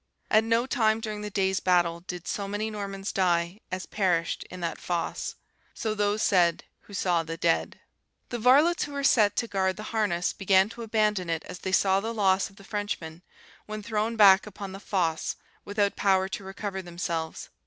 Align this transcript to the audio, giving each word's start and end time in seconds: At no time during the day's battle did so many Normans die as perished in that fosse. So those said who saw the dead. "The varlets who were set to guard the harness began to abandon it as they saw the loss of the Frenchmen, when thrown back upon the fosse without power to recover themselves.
At 0.31 0.43
no 0.43 0.65
time 0.65 0.99
during 0.99 1.21
the 1.21 1.29
day's 1.29 1.59
battle 1.59 1.99
did 1.99 2.27
so 2.27 2.47
many 2.47 2.71
Normans 2.71 3.11
die 3.11 3.59
as 3.71 3.85
perished 3.85 4.43
in 4.49 4.59
that 4.61 4.79
fosse. 4.81 5.35
So 5.75 5.93
those 5.93 6.23
said 6.23 6.63
who 6.79 6.93
saw 6.95 7.21
the 7.21 7.37
dead. 7.37 7.79
"The 8.29 8.39
varlets 8.39 8.85
who 8.85 8.93
were 8.93 9.03
set 9.03 9.35
to 9.35 9.47
guard 9.47 9.77
the 9.77 9.83
harness 9.93 10.33
began 10.33 10.69
to 10.69 10.81
abandon 10.81 11.29
it 11.29 11.43
as 11.43 11.59
they 11.59 11.71
saw 11.71 11.99
the 11.99 12.15
loss 12.15 12.49
of 12.49 12.55
the 12.55 12.63
Frenchmen, 12.63 13.21
when 13.67 13.83
thrown 13.83 14.15
back 14.15 14.47
upon 14.47 14.71
the 14.71 14.79
fosse 14.79 15.35
without 15.65 15.95
power 15.95 16.27
to 16.29 16.43
recover 16.43 16.81
themselves. 16.81 17.49